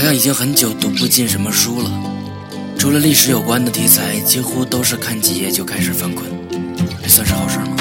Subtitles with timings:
[0.00, 1.90] 好像已经很久读不进什么书了，
[2.78, 6.24] 除了历史有关的题材，几乎都是看几页就开始犯困，
[7.02, 7.76] 这算是好事吗？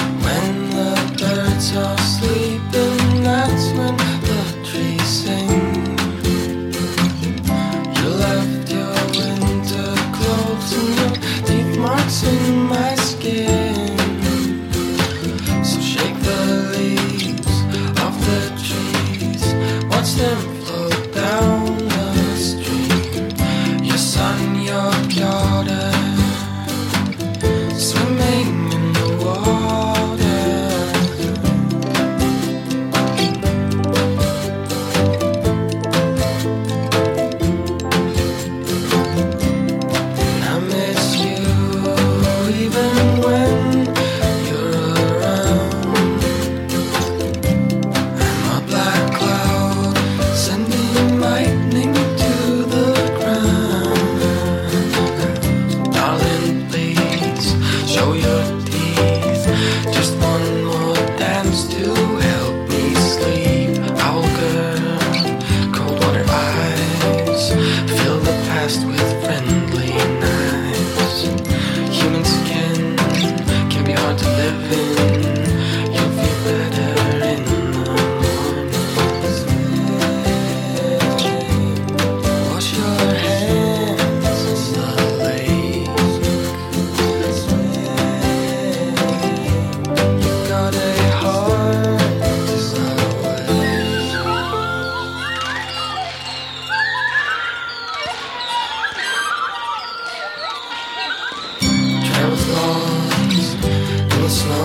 [104.29, 104.58] slow.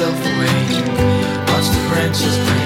[0.00, 0.80] ？myself away.
[1.52, 2.59] Watch the branches break.